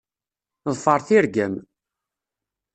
Ḍfeṛ 0.73 0.99
tirga-m. 1.07 1.55